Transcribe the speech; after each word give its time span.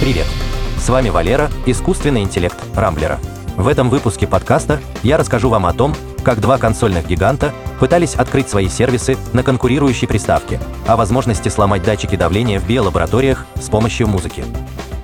Привет! 0.00 0.26
С 0.78 0.88
вами 0.90 1.08
Валера, 1.08 1.50
искусственный 1.66 2.22
интеллект 2.22 2.56
Рамблера. 2.76 3.18
В 3.56 3.66
этом 3.66 3.90
выпуске 3.90 4.28
подкаста 4.28 4.80
я 5.02 5.16
расскажу 5.16 5.48
вам 5.48 5.66
о 5.66 5.72
том, 5.72 5.92
как 6.22 6.40
два 6.40 6.56
консольных 6.56 7.08
гиганта 7.08 7.52
пытались 7.80 8.14
открыть 8.14 8.48
свои 8.48 8.68
сервисы 8.68 9.16
на 9.32 9.42
конкурирующей 9.42 10.06
приставке, 10.06 10.60
о 10.86 10.96
возможности 10.96 11.48
сломать 11.48 11.82
датчики 11.82 12.14
давления 12.14 12.60
в 12.60 12.66
биолабораториях 12.68 13.44
с 13.60 13.68
помощью 13.68 14.06
музыки. 14.06 14.44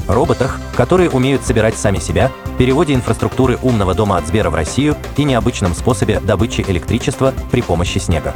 Роботах, 0.07 0.61
которые 0.77 1.11
умеют 1.11 1.45
собирать 1.45 1.77
сами 1.77 1.99
себя, 1.99 2.31
переводе 2.57 2.95
инфраструктуры 2.95 3.59
умного 3.63 3.95
дома 3.95 4.19
от 4.19 4.29
Сбера 4.29 4.49
в 4.49 4.55
Россию 4.55 4.97
и 5.17 5.25
необычном 5.25 5.75
способе 5.75 6.21
добычи 6.21 6.65
электричества 6.69 7.35
при 7.51 7.63
помощи 7.63 7.99
снега. 7.99 8.33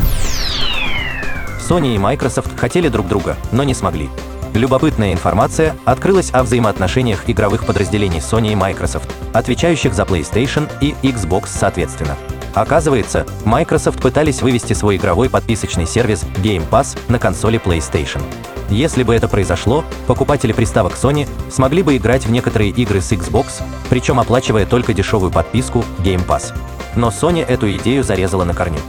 Sony 1.68 1.94
и 1.94 1.98
Microsoft 1.98 2.58
хотели 2.58 2.88
друг 2.88 3.06
друга, 3.06 3.36
но 3.52 3.62
не 3.62 3.74
смогли. 3.74 4.10
Любопытная 4.54 5.12
информация 5.12 5.76
открылась 5.84 6.30
о 6.32 6.42
взаимоотношениях 6.42 7.28
игровых 7.28 7.66
подразделений 7.66 8.18
Sony 8.18 8.52
и 8.52 8.56
Microsoft, 8.56 9.10
отвечающих 9.32 9.94
за 9.94 10.02
PlayStation 10.02 10.68
и 10.80 10.94
Xbox 11.02 11.48
соответственно. 11.48 12.16
Оказывается, 12.54 13.26
Microsoft 13.44 14.00
пытались 14.00 14.42
вывести 14.42 14.72
свой 14.72 14.96
игровой 14.96 15.28
подписочный 15.30 15.86
сервис 15.86 16.24
Game 16.42 16.68
Pass 16.68 16.98
на 17.08 17.18
консоли 17.18 17.60
PlayStation. 17.60 18.22
Если 18.70 19.02
бы 19.02 19.14
это 19.14 19.28
произошло, 19.28 19.84
покупатели 20.06 20.52
приставок 20.52 20.94
Sony 20.94 21.28
смогли 21.50 21.82
бы 21.82 21.96
играть 21.96 22.26
в 22.26 22.30
некоторые 22.30 22.70
игры 22.70 23.00
с 23.00 23.12
Xbox, 23.12 23.62
причем 23.88 24.18
оплачивая 24.18 24.66
только 24.66 24.92
дешевую 24.92 25.30
подписку 25.30 25.84
Game 26.00 26.26
Pass. 26.26 26.52
Но 26.96 27.08
Sony 27.08 27.46
эту 27.46 27.70
идею 27.76 28.02
зарезала 28.02 28.44
на 28.44 28.54
корню. 28.54 28.80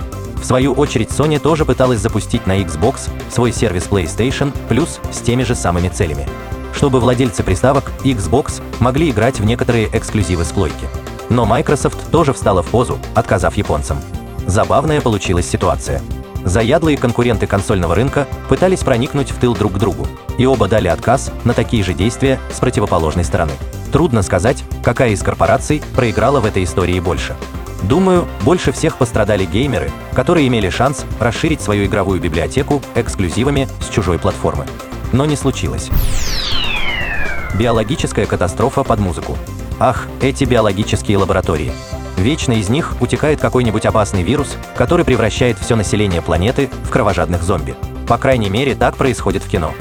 В 0.41 0.45
свою 0.45 0.73
очередь 0.73 1.09
Sony 1.09 1.39
тоже 1.39 1.65
пыталась 1.65 1.99
запустить 1.99 2.47
на 2.47 2.59
Xbox 2.61 3.09
свой 3.29 3.51
сервис 3.51 3.87
PlayStation 3.89 4.53
Plus 4.69 4.99
с 5.11 5.19
теми 5.19 5.43
же 5.43 5.55
самыми 5.55 5.89
целями. 5.89 6.27
Чтобы 6.73 6.99
владельцы 6.99 7.43
приставок 7.43 7.91
Xbox 8.03 8.61
могли 8.79 9.09
играть 9.09 9.39
в 9.39 9.45
некоторые 9.45 9.89
эксклюзивы 9.95 10.45
с 10.45 10.51
плойки. 10.51 10.87
Но 11.29 11.45
Microsoft 11.45 12.09
тоже 12.09 12.33
встала 12.33 12.63
в 12.63 12.67
позу, 12.67 12.97
отказав 13.15 13.55
японцам. 13.57 13.99
Забавная 14.47 15.01
получилась 15.01 15.47
ситуация. 15.47 16.01
Заядлые 16.45 16.97
конкуренты 16.97 17.45
консольного 17.45 17.95
рынка 17.95 18.27
пытались 18.47 18.79
проникнуть 18.79 19.31
в 19.31 19.39
тыл 19.39 19.53
друг 19.53 19.73
к 19.73 19.77
другу, 19.77 20.07
и 20.37 20.45
оба 20.45 20.67
дали 20.67 20.87
отказ 20.87 21.31
на 21.43 21.53
такие 21.53 21.83
же 21.83 21.93
действия 21.93 22.39
с 22.51 22.59
противоположной 22.59 23.25
стороны. 23.25 23.51
Трудно 23.91 24.21
сказать, 24.21 24.63
какая 24.83 25.11
из 25.11 25.21
корпораций 25.21 25.83
проиграла 25.95 26.39
в 26.39 26.45
этой 26.45 26.63
истории 26.63 26.99
больше. 26.99 27.35
Думаю, 27.83 28.27
больше 28.43 28.71
всех 28.71 28.97
пострадали 28.97 29.45
геймеры, 29.45 29.91
которые 30.13 30.47
имели 30.47 30.69
шанс 30.69 31.05
расширить 31.19 31.61
свою 31.61 31.85
игровую 31.85 32.19
библиотеку 32.19 32.81
эксклюзивами 32.95 33.67
с 33.81 33.89
чужой 33.89 34.19
платформы. 34.19 34.65
Но 35.11 35.25
не 35.25 35.35
случилось. 35.35 35.89
Биологическая 37.57 38.25
катастрофа 38.25 38.83
под 38.83 38.99
музыку. 38.99 39.37
Ах, 39.79 40.07
эти 40.21 40.43
биологические 40.43 41.17
лаборатории. 41.17 41.71
Вечно 42.17 42.51
из 42.51 42.69
них 42.69 42.95
утекает 42.99 43.39
какой-нибудь 43.39 43.85
опасный 43.85 44.23
вирус, 44.23 44.57
который 44.75 45.05
превращает 45.05 45.57
все 45.57 45.75
население 45.75 46.21
планеты 46.21 46.69
в 46.83 46.89
кровожадных 46.89 47.43
зомби. 47.43 47.75
По 48.07 48.17
крайней 48.17 48.49
мере, 48.49 48.75
так 48.75 48.97
происходит 48.97 49.43
в 49.43 49.49
кино. 49.49 49.71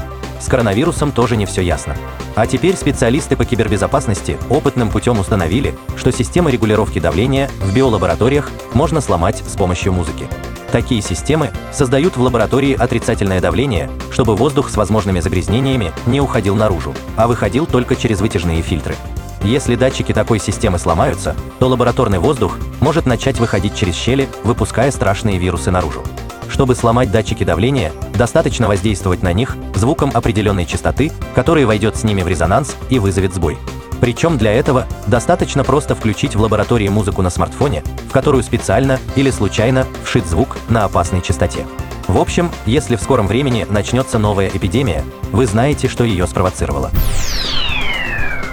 С 0.40 0.46
коронавирусом 0.46 1.12
тоже 1.12 1.36
не 1.36 1.46
все 1.46 1.62
ясно. 1.62 1.96
А 2.34 2.46
теперь 2.46 2.76
специалисты 2.76 3.36
по 3.36 3.44
кибербезопасности 3.44 4.38
опытным 4.48 4.90
путем 4.90 5.18
установили, 5.18 5.76
что 5.96 6.12
системы 6.12 6.50
регулировки 6.50 6.98
давления 7.00 7.50
в 7.60 7.74
биолабораториях 7.74 8.50
можно 8.74 9.00
сломать 9.00 9.42
с 9.46 9.56
помощью 9.56 9.92
музыки. 9.92 10.28
Такие 10.70 11.00
системы 11.00 11.50
создают 11.72 12.16
в 12.16 12.20
лаборатории 12.20 12.74
отрицательное 12.74 13.40
давление, 13.40 13.90
чтобы 14.10 14.36
воздух 14.36 14.68
с 14.68 14.76
возможными 14.76 15.20
загрязнениями 15.20 15.92
не 16.06 16.20
уходил 16.20 16.54
наружу, 16.54 16.94
а 17.16 17.26
выходил 17.26 17.66
только 17.66 17.96
через 17.96 18.20
вытяжные 18.20 18.60
фильтры. 18.60 18.94
Если 19.42 19.76
датчики 19.76 20.12
такой 20.12 20.40
системы 20.40 20.78
сломаются, 20.78 21.34
то 21.58 21.68
лабораторный 21.68 22.18
воздух 22.18 22.58
может 22.80 23.06
начать 23.06 23.38
выходить 23.38 23.74
через 23.74 23.94
щели, 23.94 24.28
выпуская 24.44 24.90
страшные 24.90 25.38
вирусы 25.38 25.70
наружу. 25.70 26.02
Чтобы 26.48 26.74
сломать 26.74 27.10
датчики 27.10 27.44
давления, 27.44 27.92
достаточно 28.14 28.68
воздействовать 28.68 29.22
на 29.22 29.32
них 29.32 29.56
звуком 29.74 30.10
определенной 30.14 30.66
частоты, 30.66 31.12
который 31.34 31.64
войдет 31.64 31.96
с 31.96 32.04
ними 32.04 32.22
в 32.22 32.28
резонанс 32.28 32.76
и 32.88 32.98
вызовет 32.98 33.34
сбой. 33.34 33.58
Причем 34.00 34.38
для 34.38 34.52
этого 34.52 34.86
достаточно 35.06 35.64
просто 35.64 35.94
включить 35.94 36.36
в 36.36 36.40
лаборатории 36.40 36.88
музыку 36.88 37.22
на 37.22 37.30
смартфоне, 37.30 37.82
в 38.08 38.12
которую 38.12 38.42
специально 38.42 38.98
или 39.16 39.30
случайно 39.30 39.86
вшит 40.04 40.26
звук 40.26 40.56
на 40.68 40.84
опасной 40.84 41.20
частоте. 41.20 41.66
В 42.06 42.18
общем, 42.18 42.50
если 42.64 42.96
в 42.96 43.02
скором 43.02 43.26
времени 43.26 43.66
начнется 43.68 44.18
новая 44.18 44.48
эпидемия, 44.48 45.04
вы 45.30 45.46
знаете, 45.46 45.88
что 45.88 46.04
ее 46.04 46.26
спровоцировало. 46.26 46.90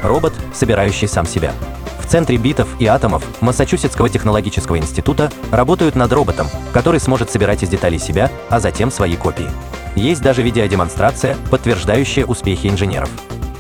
Робот, 0.04 0.34
собирающий 0.54 1.08
сам 1.08 1.26
себя. 1.26 1.54
В 2.06 2.08
Центре 2.08 2.38
битов 2.38 2.68
и 2.78 2.86
атомов 2.86 3.24
Массачусетского 3.42 4.10
технологического 4.10 4.78
института 4.78 5.32
работают 5.50 5.96
над 5.96 6.14
роботом, 6.14 6.48
который 6.72 7.00
сможет 7.00 7.32
собирать 7.32 7.64
из 7.64 7.70
деталей 7.70 7.98
себя, 7.98 8.32
а 8.50 8.60
затем 8.60 8.92
свои 8.92 9.16
копии. 9.16 9.50
Есть 9.96 10.22
даже 10.22 10.44
видеодемонстрация, 10.44 11.36
подтверждающая 11.50 12.26
успехи 12.26 12.68
инженеров. 12.68 13.10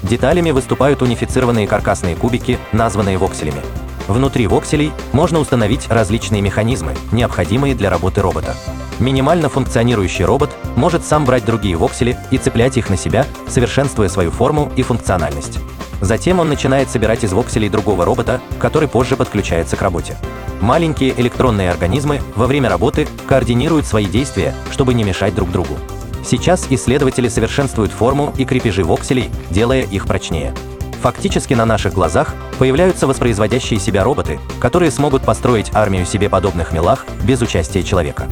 Деталями 0.03 0.51
выступают 0.51 1.01
унифицированные 1.01 1.65
каркасные 1.65 2.15
кубики, 2.15 2.59
названные 2.71 3.17
вокселями. 3.17 3.61
Внутри 4.07 4.45
вокселей 4.45 4.91
можно 5.11 5.39
установить 5.39 5.87
различные 5.89 6.43
механизмы, 6.43 6.93
необходимые 7.11 7.73
для 7.73 7.89
работы 7.89 8.21
робота. 8.21 8.55
Минимально 8.99 9.49
функционирующий 9.49 10.23
робот 10.23 10.51
может 10.75 11.03
сам 11.03 11.25
брать 11.25 11.45
другие 11.45 11.77
воксели 11.77 12.15
и 12.29 12.37
цеплять 12.37 12.77
их 12.77 12.91
на 12.91 12.97
себя, 12.97 13.25
совершенствуя 13.47 14.07
свою 14.07 14.29
форму 14.29 14.71
и 14.75 14.83
функциональность. 14.83 15.59
Затем 16.01 16.39
он 16.39 16.49
начинает 16.49 16.89
собирать 16.89 17.23
из 17.23 17.33
вокселей 17.33 17.69
другого 17.69 18.05
робота, 18.05 18.41
который 18.59 18.87
позже 18.87 19.15
подключается 19.15 19.75
к 19.75 19.81
работе. 19.81 20.17
Маленькие 20.61 21.19
электронные 21.19 21.69
организмы 21.69 22.21
во 22.35 22.47
время 22.47 22.69
работы 22.69 23.07
координируют 23.27 23.85
свои 23.85 24.05
действия, 24.05 24.53
чтобы 24.71 24.93
не 24.93 25.03
мешать 25.03 25.35
друг 25.35 25.51
другу. 25.51 25.77
Сейчас 26.25 26.65
исследователи 26.69 27.27
совершенствуют 27.27 27.91
форму 27.91 28.33
и 28.37 28.45
крепежи 28.45 28.83
вокселей, 28.83 29.29
делая 29.51 29.81
их 29.81 30.07
прочнее. 30.07 30.53
Фактически 31.01 31.53
на 31.53 31.65
наших 31.65 31.93
глазах 31.93 32.33
появляются 32.57 33.05
воспроизводящие 33.05 33.79
себя 33.79 34.03
роботы, 34.03 34.39
которые 34.59 34.89
смогут 34.89 35.21
построить 35.21 35.69
армию 35.75 36.05
себе 36.05 36.29
подобных 36.29 36.71
милах 36.71 37.05
без 37.23 37.41
участия 37.41 37.83
человека. 37.83 38.27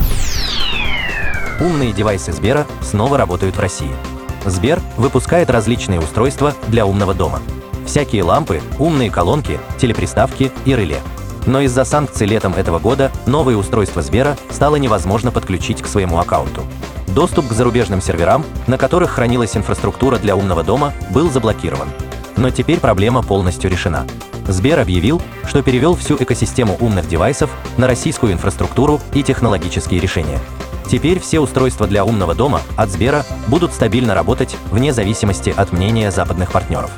Умные 1.62 1.94
девайсы 1.94 2.32
Сбера 2.34 2.66
снова 2.82 3.18
работают 3.18 3.56
в 3.56 3.60
России. 3.60 3.92
Сбер 4.46 4.80
выпускает 4.98 5.50
различные 5.50 6.00
устройства 6.00 6.54
для 6.68 6.86
умного 6.86 7.14
дома 7.14 7.40
всякие 7.86 8.24
лампы, 8.24 8.62
умные 8.80 9.12
колонки, 9.12 9.60
телеприставки 9.78 10.52
и 10.66 10.76
реле. 10.76 11.02
Но 11.46 11.62
из-за 11.62 11.84
санкций 11.84 12.26
летом 12.26 12.54
этого 12.54 12.80
года 12.80 13.12
новые 13.26 13.58
устройства 13.58 14.02
Сбера 14.02 14.38
стало 14.50 14.78
невозможно 14.78 15.32
подключить 15.32 15.82
к 15.82 15.88
своему 15.88 16.20
аккаунту. 16.20 16.62
Доступ 17.08 17.48
к 17.48 17.52
зарубежным 17.52 18.02
серверам, 18.02 18.44
на 18.66 18.78
которых 18.78 19.12
хранилась 19.12 19.56
инфраструктура 19.56 20.18
для 20.18 20.36
умного 20.36 20.64
дома, 20.64 20.94
был 21.12 21.30
заблокирован. 21.30 21.90
Но 22.38 22.50
теперь 22.50 22.80
проблема 22.80 23.22
полностью 23.22 23.70
решена. 23.70 24.08
Сбер 24.48 24.80
объявил, 24.80 25.22
что 25.46 25.62
перевел 25.62 25.96
всю 25.96 26.16
экосистему 26.16 26.76
умных 26.80 27.08
девайсов 27.08 27.52
на 27.78 27.88
российскую 27.88 28.34
инфраструктуру 28.34 29.00
и 29.14 29.22
технологические 29.22 30.00
решения. 30.00 30.40
Теперь 30.90 31.20
все 31.20 31.40
устройства 31.40 31.88
для 31.88 32.06
умного 32.06 32.36
дома 32.36 32.62
от 32.76 32.90
Сбера 32.90 33.26
будут 33.48 33.74
стабильно 33.74 34.14
работать 34.14 34.56
вне 34.72 34.94
зависимости 34.94 35.54
от 35.56 35.72
мнения 35.72 36.12
западных 36.12 36.52
партнеров. 36.52 36.92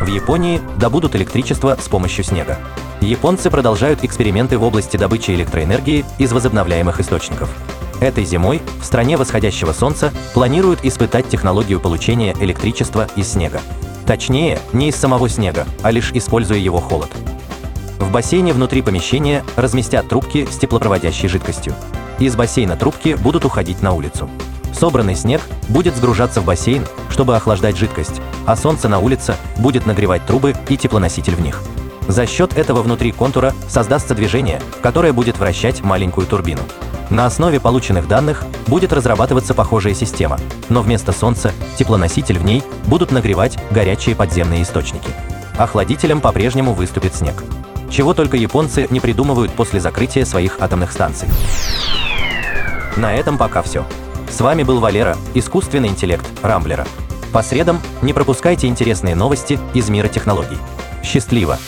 В 0.00 0.06
Японии 0.06 0.60
добудут 0.76 1.16
электричество 1.16 1.76
с 1.80 1.88
помощью 1.88 2.24
снега. 2.24 2.58
Японцы 3.00 3.50
продолжают 3.50 4.04
эксперименты 4.04 4.58
в 4.58 4.62
области 4.62 4.96
добычи 4.96 5.30
электроэнергии 5.32 6.04
из 6.18 6.32
возобновляемых 6.32 7.00
источников. 7.00 7.48
Этой 8.00 8.24
зимой 8.24 8.62
в 8.80 8.84
стране 8.84 9.16
восходящего 9.16 9.72
солнца 9.72 10.12
планируют 10.34 10.84
испытать 10.84 11.28
технологию 11.28 11.80
получения 11.80 12.34
электричества 12.40 13.08
из 13.16 13.32
снега. 13.32 13.60
Точнее, 14.06 14.60
не 14.72 14.88
из 14.88 14.96
самого 14.96 15.28
снега, 15.28 15.66
а 15.82 15.90
лишь 15.90 16.12
используя 16.12 16.58
его 16.58 16.78
холод. 16.78 17.10
В 17.98 18.10
бассейне 18.10 18.52
внутри 18.52 18.82
помещения 18.82 19.44
разместят 19.56 20.08
трубки 20.08 20.46
с 20.50 20.56
теплопроводящей 20.56 21.28
жидкостью. 21.28 21.74
Из 22.18 22.34
бассейна 22.34 22.76
трубки 22.76 23.14
будут 23.14 23.44
уходить 23.44 23.80
на 23.80 23.92
улицу. 23.92 24.28
Собранный 24.72 25.14
снег 25.14 25.40
будет 25.68 25.96
сгружаться 25.96 26.40
в 26.40 26.44
бассейн, 26.44 26.84
чтобы 27.10 27.36
охлаждать 27.36 27.76
жидкость, 27.76 28.20
а 28.44 28.56
солнце 28.56 28.88
на 28.88 28.98
улице 28.98 29.36
будет 29.56 29.86
нагревать 29.86 30.26
трубы 30.26 30.54
и 30.68 30.76
теплоноситель 30.76 31.36
в 31.36 31.40
них. 31.40 31.62
За 32.08 32.26
счет 32.26 32.56
этого 32.56 32.82
внутри 32.82 33.12
контура 33.12 33.54
создастся 33.68 34.14
движение, 34.14 34.60
которое 34.82 35.12
будет 35.12 35.38
вращать 35.38 35.82
маленькую 35.82 36.26
турбину. 36.26 36.62
На 37.10 37.26
основе 37.26 37.60
полученных 37.60 38.08
данных 38.08 38.44
будет 38.66 38.92
разрабатываться 38.92 39.54
похожая 39.54 39.94
система, 39.94 40.38
но 40.68 40.82
вместо 40.82 41.12
солнца 41.12 41.52
теплоноситель 41.78 42.38
в 42.38 42.44
ней 42.44 42.62
будут 42.86 43.12
нагревать 43.12 43.58
горячие 43.70 44.16
подземные 44.16 44.62
источники. 44.62 45.10
Охладителем 45.56 46.20
по-прежнему 46.20 46.72
выступит 46.72 47.14
снег. 47.14 47.42
Чего 47.90 48.12
только 48.12 48.36
японцы 48.36 48.86
не 48.90 49.00
придумывают 49.00 49.52
после 49.52 49.80
закрытия 49.80 50.24
своих 50.24 50.58
атомных 50.60 50.92
станций. 50.92 51.28
На 52.96 53.14
этом 53.14 53.38
пока 53.38 53.62
все. 53.62 53.86
С 54.30 54.40
вами 54.40 54.62
был 54.62 54.80
Валера, 54.80 55.16
искусственный 55.34 55.88
интеллект 55.88 56.26
Рамблера. 56.42 56.86
По 57.32 57.42
средам 57.42 57.80
не 58.02 58.12
пропускайте 58.12 58.66
интересные 58.66 59.14
новости 59.14 59.58
из 59.74 59.88
мира 59.88 60.08
технологий. 60.08 60.58
Счастливо! 61.02 61.58